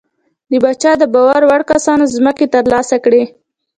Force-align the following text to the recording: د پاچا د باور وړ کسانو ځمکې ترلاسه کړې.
د 0.51 0.53
پاچا 0.63 0.91
د 0.97 1.03
باور 1.13 1.41
وړ 1.49 1.61
کسانو 1.71 2.05
ځمکې 2.15 2.45
ترلاسه 2.55 2.95
کړې. 3.05 3.23